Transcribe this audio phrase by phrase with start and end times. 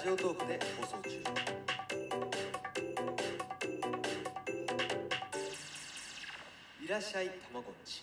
[0.00, 1.10] ジオトークで放送中
[6.84, 8.02] いらっしゃいたまごっち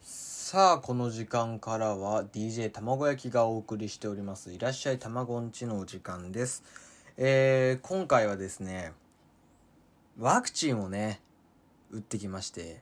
[0.00, 4.52] さあ、この時間からは DJ 卵焼きがお送りしております。
[4.52, 6.62] いらっしゃいたまごんちのお時間です。
[7.16, 8.92] えー、今回はですね、
[10.20, 11.20] ワクチンをね、
[11.90, 12.80] 打ってきまして、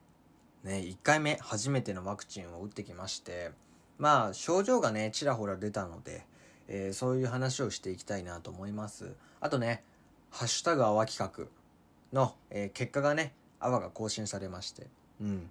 [0.62, 3.52] ね、1回目、初めてのワクチンを打ってきまして、
[3.96, 6.26] まあ、症状がね、ちらほら出たので、
[6.68, 9.14] えーそういう話をしていきたいなと思います。
[9.40, 9.84] あとね、
[10.30, 11.46] ハッシュタグ泡企画
[12.12, 14.86] の、えー結果がね、泡が更新されまして、
[15.20, 15.50] うん。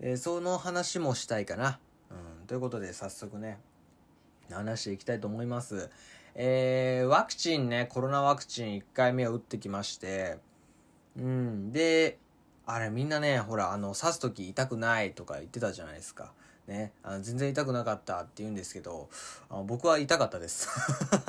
[0.00, 1.78] えーその話もしたいかな。
[2.10, 2.46] うん。
[2.46, 3.58] ということで、早速ね、
[4.50, 5.90] 話していきたいと思います。
[6.34, 10.38] えー、ワクチンね、コロナワクチン1回目を打ってきまして、
[11.16, 11.72] うん。
[11.72, 12.18] で、
[12.66, 16.32] あれみんなね、ほら、あの、刺すとき痛くないとか言ってたじゃないですか。
[16.66, 16.92] ね。
[17.02, 19.08] あの全然痛くなかったって言うんですけど、
[19.50, 20.68] あの僕は痛かったです。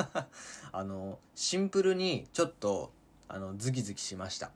[0.72, 2.92] あの、シンプルにちょっと、
[3.28, 4.52] あの、ズキズキしました。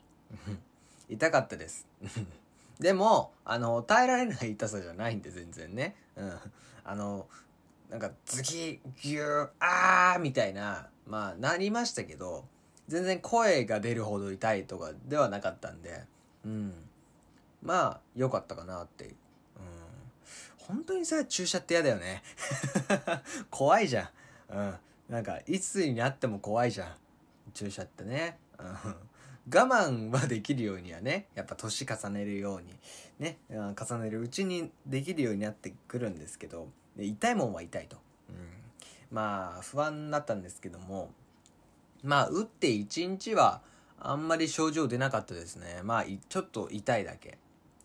[1.09, 1.87] 痛かったです。
[2.79, 5.95] でも、あの、耐えられない痛さじゃないんで、全然ね。
[6.15, 6.39] うん。
[6.85, 7.27] あの、
[7.89, 12.45] なんか、ズキ、ギュー、あーみたいな、まあ、なりましたけど、
[12.87, 16.05] 全然声が出るほど痛いとかではなかったんで、
[16.45, 16.73] うん。
[17.61, 19.13] まあ、良かったかなって。
[20.69, 22.21] 本当にさ、注射って嫌だよね。
[23.49, 24.11] 怖いじゃ
[24.51, 24.55] ん。
[24.55, 24.75] うん。
[25.09, 26.95] なんか、いつになっても怖いじゃん。
[27.55, 28.37] 注射ってね。
[28.59, 28.65] うん。
[28.67, 32.79] 我慢はできるようにはね、やっぱ年重ねるように、
[33.17, 37.97] ね、重ねるうちにできるようになってくるんですけど、で痛いもんは痛いと。
[38.29, 38.35] うん。
[39.09, 41.09] まあ、不安だったんですけども、
[42.03, 43.63] まあ、打って1日は、
[43.99, 45.81] あんまり症状出なかったですね。
[45.83, 47.39] まあ、ちょっと痛いだけ。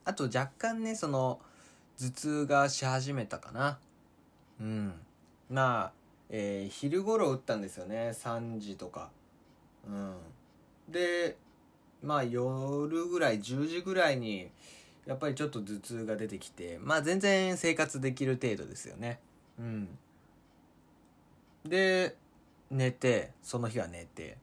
[0.04, 1.40] あと若干ね、その、
[1.98, 3.78] 頭痛がし始めたかな。
[4.60, 4.94] うん。
[5.50, 5.92] まあ、
[6.30, 8.10] えー昼頃打ったんですよね。
[8.14, 9.10] 3時とか。
[9.86, 10.16] うん。
[10.88, 11.36] で、
[12.02, 14.50] まあ夜ぐらい、10時ぐらいに、
[15.06, 19.20] やっぱりちょっと頭痛が出てきて、まあ全然生活できる程度ですよね。
[19.58, 19.98] うん。
[21.64, 22.16] で、
[22.70, 24.38] 寝て、その日は寝て。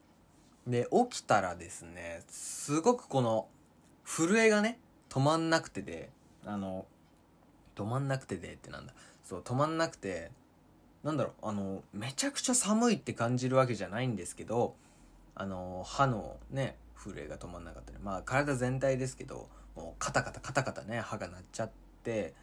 [0.66, 3.48] で、起きたらですね、すごくこの、
[4.04, 4.78] 震えがね、
[5.08, 6.10] 止まんなくてで、
[6.44, 6.86] あの、
[7.74, 8.94] 止まんなくてでってなんだ。
[9.24, 10.30] そう、止まんなくて、
[11.02, 14.76] なんだろう、あの、めちゃくちゃ寒いって感じるわけじゃないんですけど、
[15.34, 21.70] あの、歯のね、震えが止まんなかったり、まあ体全体ですけど、もうカタカタカタカタね、歯が鳴っちゃっ
[22.04, 22.34] て、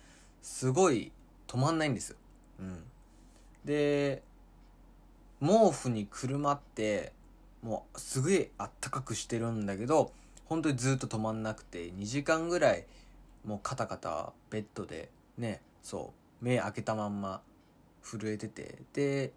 [0.41, 1.11] すごい
[1.47, 2.17] 止まんないんですよ。
[2.59, 2.83] うん。
[3.65, 4.23] で、
[5.41, 7.13] 毛布にくるまって、
[7.61, 10.11] もうすごいあったかくしてるんだけど、
[10.45, 12.85] 本当にずっと止まんなくて、2時間ぐらい、
[13.45, 17.41] もうカタカタベッドで、ね、そう、目開けたまんま
[18.03, 19.33] 震えてて、で、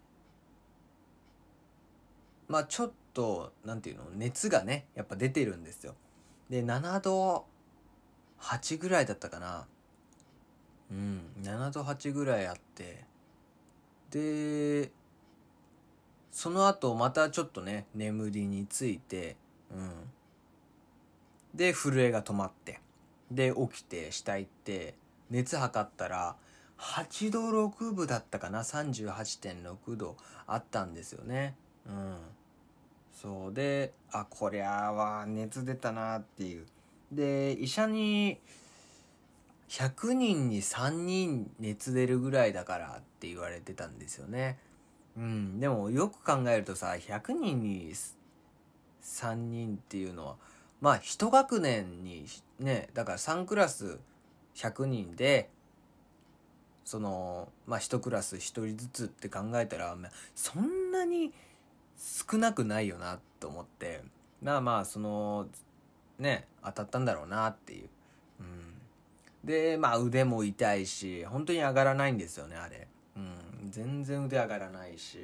[2.47, 5.95] まあちょっと、なんていうの、熱がね、やっぱ出てるんですよ。
[6.49, 7.45] で、7度
[8.39, 9.67] 8ぐらいだったかな。
[10.91, 13.05] うん、7度8ぐらいあって、
[14.11, 14.91] で、
[16.31, 19.37] その後またちょっとね、眠りについて、
[19.71, 19.91] うん。
[21.55, 22.81] で、震えが止まって、
[23.31, 24.95] で、起きて、下行って、
[25.33, 26.35] 熱測ったら、
[26.77, 31.55] 8度6分だったかな ?38.6 度あったんですよね。
[31.87, 32.17] うん。
[33.11, 36.67] そうで、あ、こりゃは熱出たなっていう。
[37.11, 38.39] で、医者に、
[39.69, 44.59] 100人に3人熱出るぐらいだからって言われてたんですよね。
[45.17, 45.59] うん。
[45.59, 47.91] でもよく考えるとさ、100人に
[49.01, 50.35] 3人っていうのは、
[50.79, 52.27] まあ一学年に
[52.59, 53.97] ね、だから3クラス
[54.55, 55.49] 100人で、
[56.85, 59.95] その、まあ一クラス1人ずつって考えたら、
[60.35, 61.33] そんなに
[61.97, 64.01] 少なくないよなと思って、
[64.41, 65.47] まあまあその、
[66.19, 67.89] ね、当たったんだろうなっていう。
[68.39, 68.73] うん。
[69.43, 72.87] で、まあ腕も痛いし、本当に上がらないんですよね、あれ。
[73.15, 73.71] うん。
[73.71, 75.19] 全然腕上がらないし、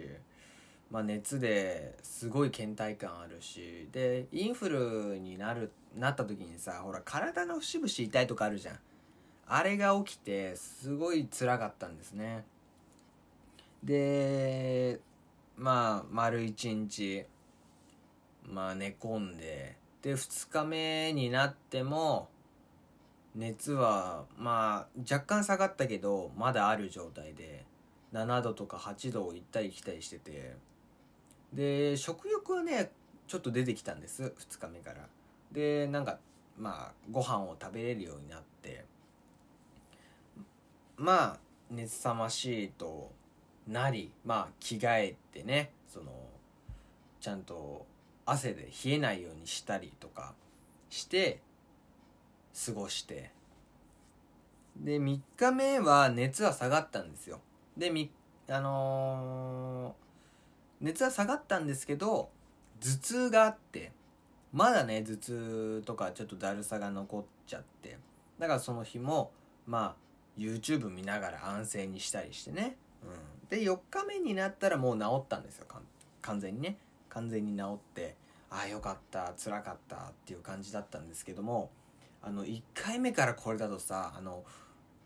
[0.90, 8.80] まあ熱ですごい倦怠感あるし、で、インフルになる、なった時にさ、ほら体の節々痛いとかあるじゃん。
[9.52, 12.46] あれが起きて、すごい辛かったんですね。
[13.84, 15.00] で、
[15.58, 17.26] まあ、丸一日、
[18.44, 22.30] まあ寝込んで、で、二日目になっても、
[23.34, 27.66] 熱は、まあ、若干下がったけど、まだある状態で、
[28.14, 30.56] 7度とか8度を行ったり来たりしてて、
[31.54, 32.92] で、食欲はね、
[33.28, 35.08] ちょっと出てきたんです、2日目から。
[35.52, 36.20] で、なんか、
[36.56, 38.86] まあ、ご飯を食べれるようになって、
[41.00, 41.40] まあ、
[41.72, 43.12] 熱さましいと
[43.68, 46.12] なり、まあ、着替えてね、その
[47.22, 47.86] ちゃんと
[48.26, 50.34] 汗で冷えないようにしたりとか
[50.90, 51.40] して
[52.66, 53.32] 過ごして。
[54.76, 57.42] で3日目は熱は下がったんですよ。
[57.78, 58.12] でみ
[58.48, 60.10] あのー
[60.82, 62.30] 熱は下がったんですけど
[62.80, 63.92] 頭痛があって
[64.54, 67.98] まだね頭痛とかちょっとだるさが残っちゃって
[68.40, 69.32] だからその日も
[69.68, 70.09] まあ
[70.40, 75.66] YouTube 見ながら安静にしたりしてね、うん、で4日目になったらもう治ったんですよ。
[76.22, 76.78] 完全にね。
[77.10, 78.16] 完全に治って
[78.50, 81.70] ああよかった辛かったっていう感じだったんですけども
[82.22, 84.44] あの1回目からこれだとさあの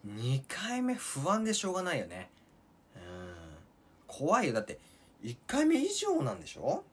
[0.08, 2.30] 2回目不安でしょうがないよね。
[2.96, 3.02] うん。
[4.08, 4.54] 怖いよ。
[4.54, 4.80] だって
[5.24, 6.84] 1回目以上なんでしょ？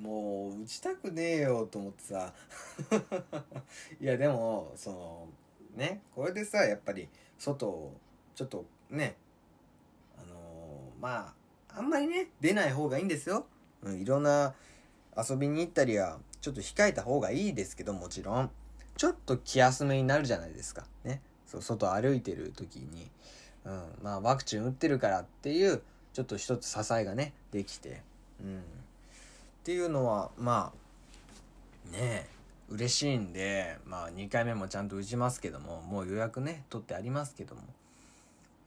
[0.00, 2.32] もう打ちたくねえよと思ってさ。
[4.00, 5.28] いやでもその
[5.74, 7.08] ねこれでさやっぱり
[7.38, 7.96] 外を
[8.34, 9.16] ちょっとね
[10.16, 11.34] あのーま
[11.72, 13.46] ああんまりね出ない方がいいんですよ、
[13.82, 14.54] うん、いろんな
[15.16, 18.50] 遊びに行ったりはちょっと控えた方がいいですけどもちろん
[18.96, 20.84] ちょっと気休めになるじゃないですか。
[21.04, 21.22] ね。
[21.46, 23.10] そう外歩いてる時に、
[23.64, 25.80] うん、まあワクチン打ってるからっていう
[26.12, 28.02] ちょっと一つ支えがねできて、
[28.42, 28.60] うん、っ
[29.64, 30.72] ていうのはま
[31.90, 32.39] あねえ。
[32.70, 37.62] 嬉しいんでまあ2回目もちゃんと打ちますけどももう予約ね取ってありますけども。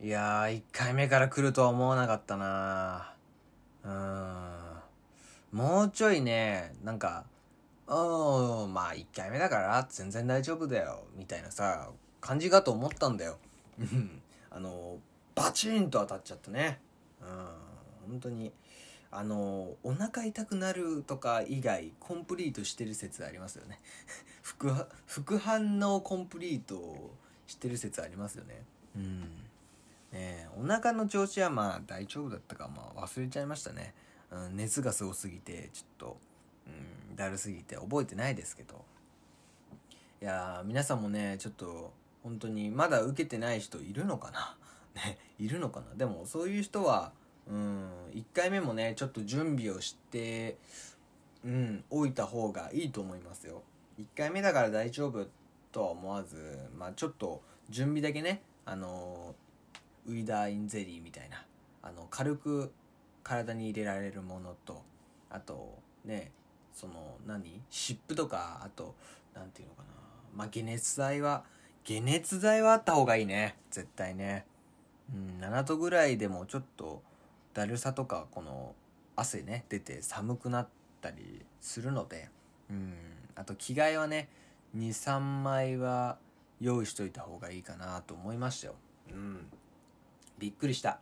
[0.02, 3.14] いやー1回目から来るとは思わなかったな
[3.86, 3.90] う
[5.56, 5.58] ん。
[5.58, 7.24] もうちょいねなんか
[7.88, 11.90] うんまあ1回目だから全然大丈夫だよみたいなさ
[12.20, 13.38] 感じかと思ったんだよ。
[13.80, 14.22] うん。
[14.52, 14.98] あの
[15.36, 16.80] バチンと当たっちゃったね。
[17.22, 17.28] うん。
[18.12, 18.52] 本当に
[19.16, 23.80] あのお腹痛くなるとか以外コンプリートしてる説ありますよね。
[24.42, 24.74] 副
[25.06, 27.12] 副反応コンプリート
[27.46, 28.64] してる説ありますよね。
[28.96, 29.22] うん。
[30.12, 33.94] ねお腹の調子はまあ大丈夫だったかまあ忘れちゃいましたね、
[34.32, 36.18] うん、熱がすごすぎてちょっと、
[37.10, 38.84] うん、だるすぎて覚えてないですけど。
[40.22, 41.92] いや皆さんもねちょっと
[42.24, 44.58] 本当にまだ受けてない人いるのかな？
[44.96, 45.94] ねいるのかな？
[45.96, 47.12] でもそういう人は
[47.50, 47.90] うん。
[48.14, 50.58] 1回目もねちょっと準備をして
[51.44, 53.64] うん置いた方がいいと思いますよ。
[54.00, 55.28] 1回目だから大丈夫
[55.72, 59.36] とは思わずまあちょっと準備だけねあの
[60.08, 61.46] ウイダーインゼリーみたいな
[61.82, 62.72] あの軽く
[63.24, 64.82] 体に入れられるものと
[65.30, 66.32] あとね
[66.74, 67.62] その何？
[67.70, 68.96] 湿布とかあと
[69.36, 69.88] なんていうのかな。
[70.36, 71.44] まあ解熱剤は
[71.88, 73.56] 解熱剤はあった方がいいね。
[73.70, 74.46] 絶対ね。
[75.14, 77.02] うん7度ぐらいでもちょっと
[77.54, 78.76] だるさとかこの
[79.16, 80.68] 汗ね出て寒くなっ
[81.02, 82.30] たりするので
[82.70, 82.94] うん。
[83.36, 84.30] あと着替えはね
[84.78, 86.18] 23枚は
[86.60, 88.76] 用意しといた方がいいかなと思いましたよ。
[89.12, 89.48] うん。
[90.40, 91.00] びっくりした。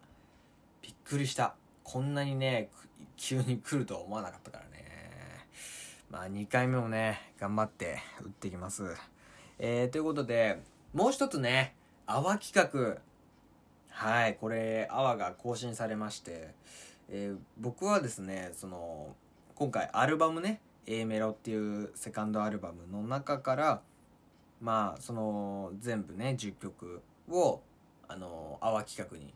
[0.82, 1.56] びっくりした。
[1.84, 2.70] こんなにね
[3.18, 4.82] 急に来るとは思わなかったからね。
[6.10, 8.96] まあ2回目もね頑張って打ってきます。
[9.60, 10.62] えー、ということで
[10.94, 11.76] もう一つね
[12.06, 13.02] 泡企画
[13.92, 16.56] はい、これ、アワが更新されまして、
[17.10, 19.16] えー僕はですね、その、
[19.56, 23.82] 今回アルバムね、A メロっていうセカンドアルバムの中から、
[24.60, 27.62] まあ、その、全部ね、10曲を、
[28.08, 29.34] あの、アワ企画に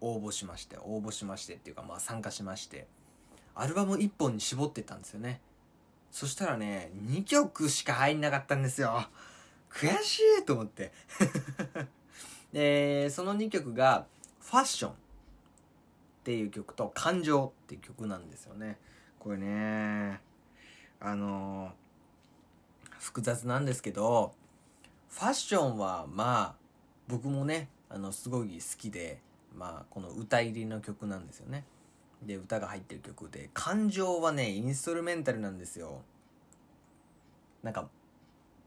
[0.00, 2.86] 応募しまして、応募しましてっていうか、まあ参加しまして、
[3.54, 5.40] アルバム1本に絞ってたんですよね。
[6.10, 9.06] そしたらね、2曲しか入んなかったんですよ。
[9.70, 10.92] 悔しいと思って。
[12.52, 14.06] で、その2曲が、
[14.40, 14.94] ファッションっ
[16.24, 18.78] ていう曲と、感情っていう曲なんですよね。
[19.18, 20.20] これね、
[20.98, 21.72] あの、
[22.98, 24.34] 複雑なんですけど、
[25.08, 26.54] ファッションは、まあ、
[27.08, 29.20] 僕もね、あの、すごい好きで、
[29.56, 31.64] まあ、この歌入りの曲なんですよね。
[32.22, 36.02] で、歌が入ってる曲で、感情はね、インストルメンタルなんですよ。
[37.62, 37.88] なんか、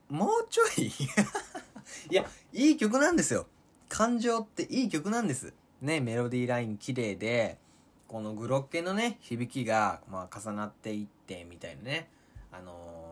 [0.10, 0.92] もうちょい
[2.12, 3.48] いや、いい曲なんですよ。
[3.94, 5.54] 感情っていい曲なんです。
[5.80, 7.60] ね、メロディーライン綺麗で、
[8.08, 12.10] このグロッケのね、響きが、まあ、重なっていって、みたいなね。
[12.52, 13.04] あのー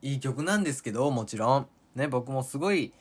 [0.00, 1.66] いい曲なんですけど、もちろん。
[1.96, 2.92] ね、僕もすごい、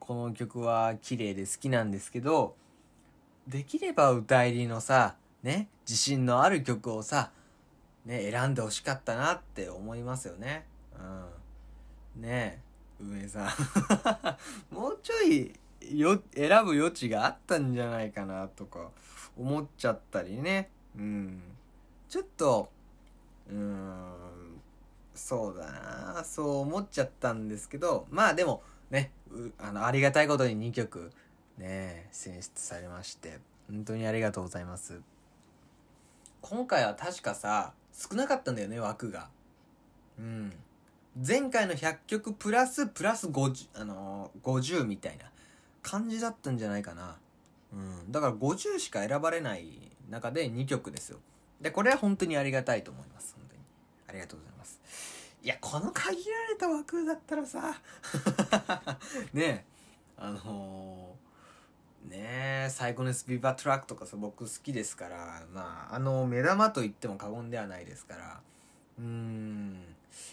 [0.00, 2.56] この曲は綺麗で好きなんですけど、
[3.46, 7.30] できれば歌入りのさ、ね、自信のある曲をさ、
[8.04, 10.66] ね、選んでほしかったなって思いますよね。
[12.16, 12.22] うん。
[12.22, 12.60] ね
[13.00, 13.48] え、上さん。
[14.74, 15.52] もうちょい、
[15.92, 18.90] よ、選ぶ余地があったんじゃないかなとか、
[19.36, 20.70] 思っちゃったりね。
[20.96, 21.42] うん。
[22.08, 22.70] ちょっと、
[23.48, 24.12] うーん、
[25.14, 29.10] そうだなそう思っちゃったんですけど、まあでも、ね、
[29.58, 31.10] あの、ありがたいことに2曲、
[31.58, 35.00] ね、選出されまして、本当にありがとうございます。
[36.46, 39.30] 今回は確かさ少なかったんだよね枠が
[40.18, 40.52] うん
[41.26, 45.24] 前回の100曲プラスプラス50、あのー50みたいな
[45.84, 47.16] 感じだったんじゃないかな。
[47.72, 48.10] うん。
[48.10, 49.68] だから50しか選ばれない
[50.10, 51.18] 中で2曲ですよ。
[51.60, 53.36] でこれは本当にありがたいと思います。
[53.38, 53.60] 本当に。
[54.08, 54.80] ありがとうございます。
[55.42, 57.80] いやこの限られた枠だったらさ。
[59.32, 59.64] ねえ。
[60.16, 61.24] あのー
[62.10, 68.40] ねえ、サイコネスビバートラックとかさ、僕好きですから、まあ、あの、目玉と言っても過言ではないですから、
[68.98, 69.78] うーん、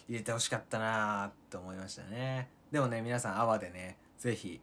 [0.10, 2.50] 入れてほしかったなーって思いましたね。
[2.72, 4.60] でもね、皆さん、アワでね、ぜひ、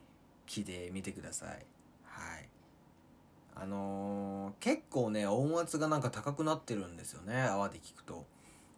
[0.49, 1.49] 聞いてみてください。
[2.05, 2.49] はい。
[3.55, 8.25] あのー結構ね、音圧がなんか高くなってるんですよね、アワで聞くと。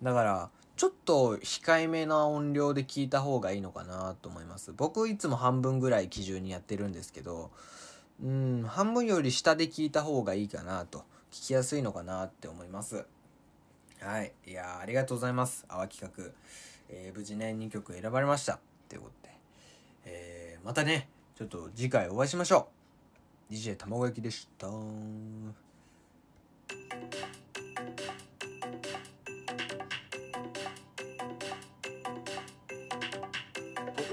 [0.02, 4.72] だから、ちょっと控えめな音量で聞いた方がいいのかなと思います。
[4.72, 7.50] 僕いつも半分ぐらい基準にやってるんですけど、
[8.22, 13.04] うん、半分より下で聞いた方がいいかなと、聞きやすいのかなって思います。
[14.00, 14.32] はい。
[14.46, 15.64] いやありがとうございます。
[15.68, 16.32] 泡企画。
[16.88, 18.58] えー無事ね、2曲選ばれました。
[18.88, 19.34] ということで。
[20.06, 21.08] えーまたね、
[21.40, 22.68] ちょっと次回お会いしましょ
[23.48, 23.54] う。
[23.54, 24.66] DJ 卵焼きでした。
[24.66, 24.84] 僕の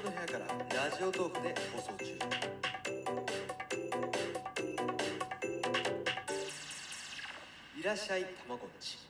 [0.10, 2.05] 部屋からラジオトークで放送中
[7.77, 9.07] いらっしゃいたまごっち